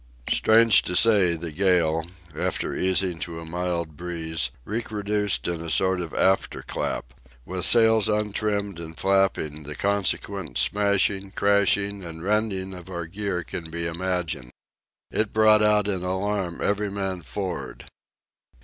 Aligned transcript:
Strange 0.31 0.81
to 0.81 0.95
say, 0.95 1.35
the 1.35 1.51
gale, 1.51 2.03
after 2.35 2.75
easing 2.75 3.19
to 3.19 3.39
a 3.39 3.45
mild 3.45 3.95
breeze, 3.95 4.49
recrudesced 4.65 5.47
in 5.47 5.61
a 5.61 5.69
sort 5.69 6.01
of 6.01 6.11
after 6.11 6.63
clap. 6.63 7.13
With 7.45 7.65
sails 7.65 8.09
untrimmed 8.09 8.79
and 8.79 8.97
flapping, 8.97 9.61
the 9.61 9.75
consequent 9.75 10.57
smashing, 10.57 11.33
crashing, 11.33 12.03
and 12.03 12.23
rending 12.23 12.73
of 12.73 12.89
our 12.89 13.05
gear 13.05 13.43
can 13.43 13.69
be 13.69 13.85
imagined. 13.85 14.49
It 15.11 15.33
brought 15.33 15.61
out 15.61 15.87
in 15.87 16.01
alarm 16.03 16.61
every 16.63 16.89
man 16.89 17.21
for'ard. 17.21 17.85